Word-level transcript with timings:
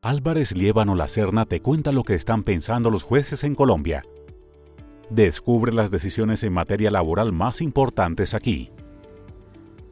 Álvarez 0.00 0.56
Liébano 0.56 0.94
Lacerna 0.94 1.44
te 1.44 1.60
cuenta 1.60 1.90
lo 1.90 2.04
que 2.04 2.14
están 2.14 2.44
pensando 2.44 2.88
los 2.88 3.02
jueces 3.02 3.42
en 3.42 3.56
Colombia. 3.56 4.04
Descubre 5.10 5.72
las 5.72 5.90
decisiones 5.90 6.44
en 6.44 6.52
materia 6.52 6.92
laboral 6.92 7.32
más 7.32 7.60
importantes 7.60 8.32
aquí. 8.32 8.70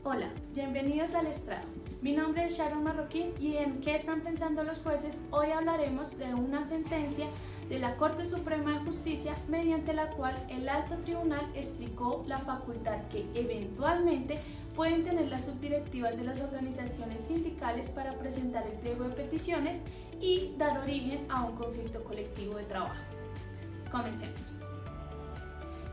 Hola, 0.04 0.30
bienvenidos 0.54 1.12
al 1.14 1.27
estrado. 1.27 1.66
Mi 2.03 2.12
nombre 2.12 2.46
es 2.46 2.56
Sharon 2.56 2.84
Marroquín 2.84 3.32
y 3.40 3.56
en 3.56 3.80
¿Qué 3.80 3.96
están 3.96 4.21
pensando 4.21 4.62
los 4.62 4.79
jueces? 4.79 5.22
Hoy 5.32 5.50
hablaremos 5.50 6.16
de 6.18 6.32
una 6.34 6.64
sentencia 6.68 7.27
de 7.69 7.79
la 7.79 7.96
Corte 7.96 8.25
Suprema 8.27 8.79
de 8.79 8.85
Justicia 8.85 9.35
mediante 9.48 9.93
la 9.93 10.11
cual 10.11 10.35
el 10.48 10.69
alto 10.69 10.96
tribunal 10.98 11.46
explicó 11.55 12.25
la 12.27 12.39
facultad 12.39 13.09
que 13.09 13.27
eventualmente 13.35 14.39
pueden 14.75 15.05
tener 15.05 15.29
las 15.29 15.46
subdirectivas 15.46 16.16
de 16.16 16.25
las 16.25 16.41
organizaciones 16.41 17.23
sindicales 17.23 17.89
para 17.89 18.12
presentar 18.19 18.66
el 18.66 18.79
pliego 18.79 19.05
de 19.05 19.15
peticiones 19.15 19.83
y 20.21 20.55
dar 20.59 20.79
origen 20.79 21.27
a 21.29 21.45
un 21.45 21.57
conflicto 21.57 22.05
colectivo 22.05 22.57
de 22.57 22.65
trabajo. 22.65 23.02
Comencemos. 23.91 24.52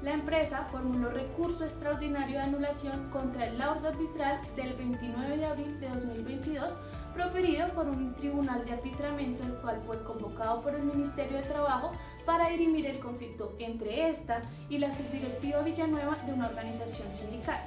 La 0.03 0.11
empresa 0.11 0.67
formuló 0.69 1.11
recurso 1.11 1.63
extraordinario 1.63 2.37
de 2.37 2.43
anulación 2.43 3.09
contra 3.09 3.47
el 3.47 3.57
laudo 3.57 3.87
arbitral 3.87 4.41
del 4.53 4.73
29 4.73 5.37
de 5.37 5.45
abril 5.45 5.79
de 5.79 5.87
2022 5.87 6.77
proferido 7.13 7.69
por 7.69 7.87
un 7.87 8.13
tribunal 8.13 8.65
de 8.65 8.73
arbitramiento 8.73 9.45
el 9.45 9.53
cual 9.61 9.79
fue 9.85 10.03
convocado 10.03 10.61
por 10.61 10.75
el 10.75 10.83
Ministerio 10.83 11.37
de 11.37 11.43
Trabajo 11.43 11.93
para 12.25 12.49
dirimir 12.49 12.85
el 12.85 12.99
conflicto 12.99 13.55
entre 13.59 14.09
esta 14.09 14.41
y 14.67 14.77
la 14.77 14.91
subdirectiva 14.91 15.61
Villanueva 15.61 16.17
de 16.25 16.33
una 16.33 16.47
organización 16.47 17.09
sindical. 17.09 17.61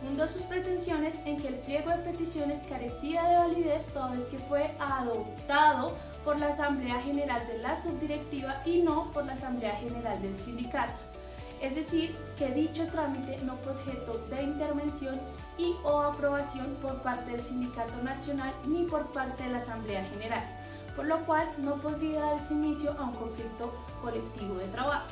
Fundó 0.00 0.28
sus 0.28 0.42
pretensiones 0.42 1.16
en 1.24 1.40
que 1.40 1.48
el 1.48 1.56
pliego 1.56 1.90
de 1.90 1.98
peticiones 1.98 2.62
carecía 2.68 3.24
de 3.24 3.36
validez 3.36 3.88
toda 3.92 4.12
vez 4.12 4.26
que 4.26 4.38
fue 4.38 4.70
adoptado 4.78 5.96
por 6.24 6.38
la 6.38 6.48
Asamblea 6.48 7.00
General 7.02 7.44
de 7.48 7.58
la 7.58 7.76
Subdirectiva 7.76 8.62
y 8.64 8.82
no 8.82 9.10
por 9.12 9.26
la 9.26 9.32
Asamblea 9.32 9.76
General 9.76 10.20
del 10.22 10.38
Sindicato. 10.38 11.00
Es 11.60 11.74
decir, 11.74 12.16
que 12.36 12.52
dicho 12.52 12.86
trámite 12.86 13.38
no 13.38 13.56
fue 13.56 13.72
objeto 13.72 14.18
de 14.30 14.42
intervención 14.44 15.20
y 15.58 15.74
o 15.82 16.00
aprobación 16.00 16.76
por 16.80 17.02
parte 17.02 17.32
del 17.32 17.44
Sindicato 17.44 18.00
Nacional 18.04 18.54
ni 18.66 18.84
por 18.84 19.06
parte 19.08 19.42
de 19.42 19.50
la 19.50 19.58
Asamblea 19.58 20.04
General, 20.04 20.44
por 20.94 21.06
lo 21.06 21.18
cual 21.26 21.48
no 21.58 21.74
podría 21.74 22.20
darse 22.20 22.54
inicio 22.54 22.92
a 22.92 23.02
un 23.02 23.14
conflicto 23.14 23.74
colectivo 24.00 24.54
de 24.54 24.68
trabajo. 24.68 25.08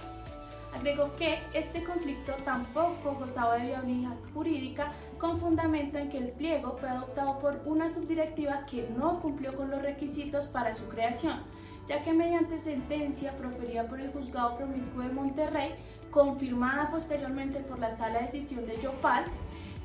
Agregó 0.77 1.17
que 1.17 1.39
este 1.55 1.83
conflicto 1.83 2.33
tampoco 2.45 3.15
gozaba 3.19 3.57
de 3.57 3.69
viabilidad 3.69 4.17
jurídica 4.35 4.93
con 5.19 5.39
fundamento 5.39 5.97
en 5.97 6.11
que 6.11 6.19
el 6.19 6.33
pliego 6.33 6.77
fue 6.79 6.91
adoptado 6.91 7.39
por 7.39 7.63
una 7.65 7.89
subdirectiva 7.89 8.67
que 8.67 8.87
no 8.95 9.21
cumplió 9.21 9.57
con 9.57 9.71
los 9.71 9.81
requisitos 9.81 10.49
para 10.49 10.75
su 10.75 10.87
creación, 10.89 11.41
ya 11.89 12.05
que 12.05 12.13
mediante 12.13 12.59
sentencia 12.59 13.35
proferida 13.39 13.89
por 13.89 14.01
el 14.01 14.13
juzgado 14.13 14.59
promiscuo 14.59 15.03
de 15.03 15.09
Monterrey, 15.09 15.75
confirmada 16.11 16.91
posteriormente 16.91 17.61
por 17.61 17.79
la 17.79 17.89
sala 17.89 18.19
de 18.19 18.27
decisión 18.27 18.67
de 18.67 18.79
Yopal, 18.83 19.25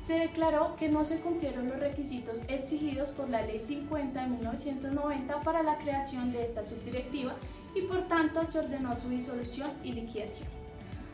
se 0.02 0.18
declaró 0.18 0.76
que 0.76 0.90
no 0.90 1.06
se 1.06 1.20
cumplieron 1.20 1.70
los 1.70 1.80
requisitos 1.80 2.42
exigidos 2.48 3.12
por 3.12 3.30
la 3.30 3.40
Ley 3.40 3.60
50 3.60 4.20
de 4.20 4.26
1990 4.28 5.40
para 5.40 5.62
la 5.62 5.78
creación 5.78 6.32
de 6.32 6.42
esta 6.42 6.62
subdirectiva 6.62 7.34
y 7.74 7.82
por 7.82 8.06
tanto 8.08 8.44
se 8.44 8.58
ordenó 8.58 8.94
su 8.94 9.08
disolución 9.08 9.70
y 9.82 9.92
liquidación. 9.92 10.61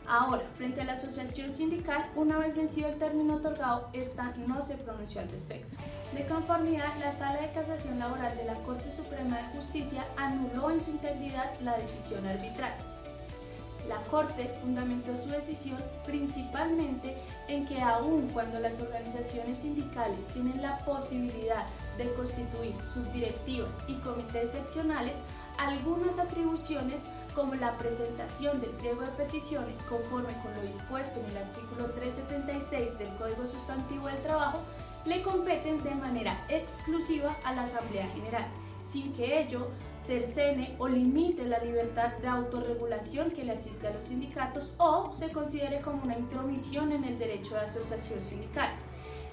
Ahora, 0.09 0.41
frente 0.57 0.81
a 0.81 0.85
la 0.85 0.93
asociación 0.93 1.53
sindical, 1.53 2.03
una 2.15 2.39
vez 2.39 2.55
vencido 2.55 2.89
el 2.89 2.97
término 2.97 3.35
otorgado, 3.35 3.91
esta 3.93 4.33
no 4.47 4.59
se 4.59 4.75
pronunció 4.75 5.21
al 5.21 5.29
respecto. 5.29 5.77
De 6.15 6.25
conformidad, 6.25 6.97
la 6.97 7.11
Sala 7.11 7.39
de 7.39 7.51
Casación 7.51 7.99
Laboral 7.99 8.35
de 8.35 8.45
la 8.45 8.55
Corte 8.55 8.89
Suprema 8.89 9.37
de 9.37 9.43
Justicia 9.55 10.07
anuló 10.17 10.71
en 10.71 10.81
su 10.81 10.89
integridad 10.89 11.51
la 11.61 11.77
decisión 11.77 12.25
arbitral. 12.25 12.73
La 13.87 13.97
Corte 14.09 14.51
fundamentó 14.61 15.15
su 15.15 15.29
decisión 15.29 15.77
principalmente 16.07 17.15
en 17.47 17.67
que 17.67 17.79
aun 17.79 18.29
cuando 18.29 18.59
las 18.59 18.79
organizaciones 18.79 19.59
sindicales 19.59 20.25
tienen 20.27 20.59
la 20.59 20.79
posibilidad 20.85 21.67
de 21.99 22.11
constituir 22.13 22.75
subdirectivas 22.83 23.77
y 23.87 23.93
comités 23.99 24.49
seccionales, 24.49 25.17
algunas 25.59 26.17
atribuciones 26.17 27.05
como 27.35 27.55
la 27.55 27.77
presentación 27.77 28.61
del 28.61 28.71
pliego 28.71 29.01
de 29.01 29.11
peticiones 29.11 29.81
conforme 29.83 30.33
con 30.41 30.53
lo 30.55 30.61
dispuesto 30.61 31.19
en 31.19 31.25
el 31.31 31.37
artículo 31.37 31.91
376 31.91 32.97
del 32.97 33.15
Código 33.15 33.45
Sustantivo 33.47 34.07
del 34.07 34.21
Trabajo, 34.21 34.59
le 35.05 35.21
competen 35.21 35.83
de 35.83 35.95
manera 35.95 36.45
exclusiva 36.49 37.35
a 37.43 37.53
la 37.53 37.63
Asamblea 37.63 38.07
General 38.09 38.47
sin 38.81 39.13
que 39.13 39.41
ello 39.41 39.67
cercene 40.01 40.75
o 40.79 40.87
limite 40.87 41.45
la 41.45 41.59
libertad 41.59 42.17
de 42.17 42.27
autorregulación 42.27 43.31
que 43.31 43.43
le 43.43 43.51
asiste 43.51 43.87
a 43.87 43.93
los 43.93 44.05
sindicatos 44.05 44.73
o 44.77 45.11
se 45.15 45.31
considere 45.31 45.81
como 45.81 46.03
una 46.03 46.17
intromisión 46.17 46.91
en 46.91 47.03
el 47.03 47.19
derecho 47.19 47.55
de 47.55 47.61
asociación 47.61 48.21
sindical. 48.21 48.71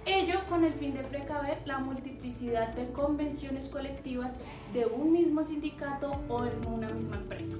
Ello 0.05 0.41
con 0.49 0.65
el 0.65 0.73
fin 0.75 0.95
de 0.95 1.03
precaver 1.03 1.63
la 1.65 1.79
multiplicidad 1.79 2.69
de 2.75 2.93
convenciones 2.93 3.69
colectivas 3.69 4.35
de 4.73 4.87
un 4.87 5.13
mismo 5.13 5.43
sindicato 5.43 6.21
o 6.29 6.45
en 6.45 6.67
una 6.67 6.89
misma 6.91 7.17
empresa 7.17 7.57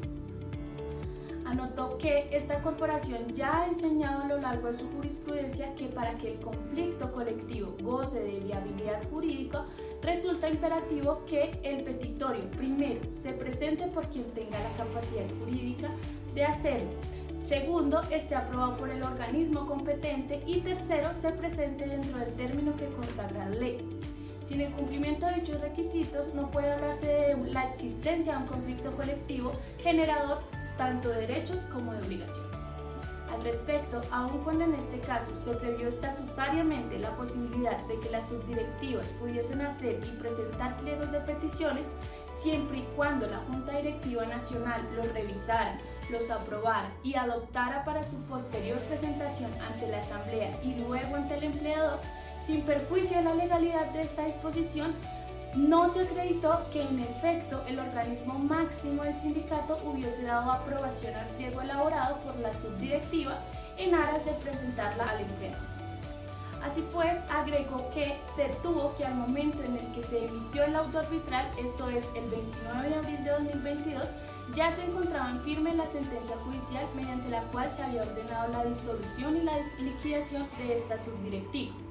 anotó 1.47 1.97
que 1.99 2.29
esta 2.33 2.61
corporación 2.63 3.35
ya 3.35 3.63
ha 3.63 3.67
enseñado 3.67 4.23
a 4.23 4.27
lo 4.27 4.41
largo 4.41 4.67
de 4.67 4.75
su 4.75 4.89
jurisprudencia 4.91 5.75
que 5.75 5.87
para 5.87 6.17
que 6.19 6.33
el 6.33 6.41
conflicto 6.41 7.13
colectivo 7.13 7.77
goce 7.81 8.21
de 8.21 8.41
viabilidad 8.41 9.03
jurídica, 9.11 9.65
resulta 10.03 10.49
imperativo 10.49 11.25
que 11.27 11.59
el 11.63 11.85
petitorio 11.85 12.45
primero 12.51 13.01
se 13.23 13.33
presente 13.33 13.87
por 13.87 14.09
quien 14.09 14.25
tenga 14.33 14.59
la 14.59 14.71
capacidad 14.77 15.27
jurídica 15.39 15.91
de 16.35 16.45
hacerlo. 16.45 16.91
Segundo, 17.41 18.01
esté 18.11 18.35
aprobado 18.35 18.77
por 18.77 18.91
el 18.91 19.03
organismo 19.03 19.67
competente 19.67 20.43
y 20.47 20.61
tercero, 20.63 21.15
se 21.15 21.31
presente 21.31 21.87
dentro 21.87 22.19
del 22.19 22.35
término 22.35 22.75
que 22.77 22.87
consagra 22.87 23.49
la 23.49 23.55
ley. 23.55 23.79
Sin 24.43 24.61
el 24.61 24.73
cumplimiento 24.73 25.27
de 25.27 25.41
dichos 25.41 25.61
requisitos, 25.61 26.35
no 26.35 26.51
puede 26.51 26.73
hablarse 26.73 27.07
de 27.07 27.37
la 27.53 27.69
existencia 27.69 28.33
de 28.33 28.39
un 28.39 28.47
conflicto 28.47 28.93
colectivo 28.93 29.53
generador 29.79 30.39
tanto 30.77 31.09
de 31.09 31.23
derechos 31.23 31.61
como 31.73 31.93
de 31.93 32.03
obligaciones. 32.03 32.59
Al 33.33 33.43
respecto, 33.43 34.01
aun 34.13 34.43
cuando 34.45 34.65
en 34.65 34.75
este 34.75 35.01
caso 35.01 35.37
se 35.37 35.53
previó 35.55 35.89
estatutariamente 35.89 36.99
la 36.99 37.11
posibilidad 37.17 37.79
de 37.87 37.99
que 38.01 38.11
las 38.11 38.29
subdirectivas 38.29 39.09
pudiesen 39.21 39.61
hacer 39.63 40.01
y 40.05 40.11
presentar 40.19 40.77
pliegos 40.79 41.11
de 41.11 41.21
peticiones, 41.21 41.87
siempre 42.39 42.79
y 42.79 42.89
cuando 42.95 43.27
la 43.27 43.39
Junta 43.39 43.77
Directiva 43.79 44.25
Nacional 44.27 44.83
los 44.95 45.13
revisara, 45.13 45.79
los 46.11 46.31
aprobara 46.31 46.93
y 47.03 47.15
adoptara 47.15 47.85
para 47.85 48.05
su 48.05 48.17
posterior 48.23 48.79
presentación 48.83 49.51
ante 49.61 49.89
la 49.89 49.99
Asamblea 49.99 50.59
y 50.63 50.75
luego 50.75 51.17
ante 51.17 51.37
el 51.37 51.45
empleador, 51.45 51.99
sin 52.41 52.63
perjuicio 52.63 53.17
de 53.17 53.25
la 53.25 53.35
legalidad 53.35 53.91
de 53.91 54.03
esta 54.03 54.25
disposición, 54.25 54.95
no 55.57 55.89
se 55.89 56.01
acreditó 56.01 56.61
que 56.71 56.83
en 56.83 57.01
efecto 57.01 57.63
el 57.67 57.79
organismo 57.79 58.39
máximo 58.39 59.03
del 59.03 59.17
sindicato 59.17 59.79
hubiese 59.85 60.23
dado 60.23 60.53
aprobación 60.53 61.15
al 61.15 61.29
pliego 61.29 61.63
elaborado 61.63 62.17
por 62.19 62.37
la 62.37 62.53
subdirectiva 62.53 63.39
en 63.79 63.95
aras 63.95 64.25
de 64.25 64.33
presentarla 64.33 65.05
al 65.05 65.21
empleado. 65.21 65.65
Así 66.63 66.85
pues, 66.93 67.17
agregó 67.31 67.91
que 67.91 68.17
se 68.35 68.49
tuvo 68.63 68.95
que 68.97 69.05
al 69.05 69.15
momento 69.15 69.63
en 69.63 69.77
el 69.77 69.93
que 69.93 70.03
se 70.03 70.27
emitió 70.27 70.65
el 70.65 70.75
auto 70.75 70.99
arbitral, 70.99 71.47
esto 71.59 71.89
es 71.89 72.05
el 72.15 72.29
29 72.29 72.89
de 72.89 72.95
abril 72.95 73.25
de 73.25 73.31
2022, 73.31 74.09
ya 74.55 74.71
se 74.73 74.85
encontraba 74.85 75.31
en 75.31 75.41
firme 75.43 75.75
la 75.75 75.87
sentencia 75.87 76.37
judicial 76.45 76.87
mediante 76.95 77.31
la 77.31 77.43
cual 77.45 77.73
se 77.73 77.83
había 77.83 78.03
ordenado 78.03 78.53
la 78.53 78.65
disolución 78.65 79.37
y 79.37 79.43
la 79.43 79.59
liquidación 79.79 80.47
de 80.59 80.75
esta 80.75 80.99
subdirectiva. 80.99 81.86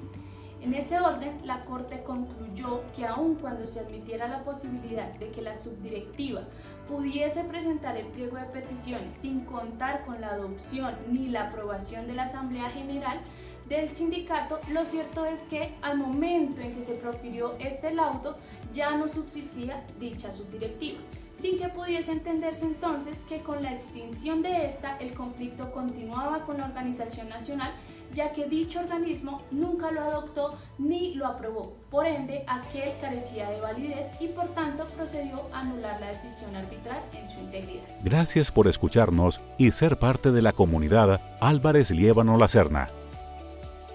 En 0.66 0.74
ese 0.74 0.98
orden, 0.98 1.38
la 1.44 1.64
Corte 1.64 2.02
concluyó 2.02 2.82
que 2.96 3.06
aun 3.06 3.36
cuando 3.36 3.68
se 3.68 3.78
admitiera 3.78 4.26
la 4.26 4.42
posibilidad 4.42 5.12
de 5.12 5.30
que 5.30 5.40
la 5.40 5.54
subdirectiva 5.54 6.42
pudiese 6.88 7.44
presentar 7.44 7.96
el 7.96 8.08
pliego 8.08 8.36
de 8.36 8.46
peticiones 8.46 9.14
sin 9.14 9.44
contar 9.44 10.04
con 10.04 10.20
la 10.20 10.30
adopción 10.30 10.96
ni 11.08 11.28
la 11.28 11.50
aprobación 11.50 12.08
de 12.08 12.14
la 12.14 12.24
Asamblea 12.24 12.68
General 12.70 13.20
del 13.68 13.90
sindicato, 13.90 14.60
lo 14.70 14.84
cierto 14.84 15.24
es 15.24 15.40
que 15.42 15.74
al 15.82 15.98
momento 15.98 16.60
en 16.60 16.74
que 16.74 16.82
se 16.82 16.94
profirió 16.94 17.54
este 17.58 17.92
laudo 17.92 18.36
ya 18.72 18.96
no 18.96 19.08
subsistía 19.08 19.84
dicha 19.98 20.32
subdirectiva, 20.32 21.00
sin 21.38 21.58
que 21.58 21.68
pudiese 21.68 22.12
entenderse 22.12 22.64
entonces 22.64 23.18
que 23.28 23.40
con 23.40 23.62
la 23.62 23.72
extinción 23.72 24.42
de 24.42 24.66
esta 24.66 24.96
el 24.98 25.14
conflicto 25.14 25.72
continuaba 25.72 26.44
con 26.44 26.58
la 26.58 26.66
organización 26.66 27.28
nacional 27.28 27.72
ya 28.14 28.32
que 28.32 28.46
dicho 28.46 28.80
organismo 28.80 29.42
nunca 29.50 29.90
lo 29.90 30.00
adoptó 30.00 30.58
ni 30.78 31.14
lo 31.14 31.26
aprobó. 31.26 31.76
Por 31.90 32.06
ende, 32.06 32.44
aquel 32.46 32.92
carecía 33.00 33.50
de 33.50 33.60
validez 33.60 34.06
y 34.20 34.28
por 34.28 34.48
tanto 34.54 34.86
procedió 34.96 35.42
a 35.52 35.60
anular 35.60 36.00
la 36.00 36.08
decisión 36.08 36.54
arbitral 36.56 37.02
en 37.12 37.26
su 37.26 37.38
integridad. 37.40 37.84
Gracias 38.02 38.50
por 38.50 38.68
escucharnos 38.68 39.40
y 39.58 39.70
ser 39.72 39.98
parte 39.98 40.32
de 40.32 40.42
la 40.42 40.52
comunidad 40.52 41.20
Álvarez 41.40 41.90
Liébano 41.90 42.36
Lacerna. 42.38 42.90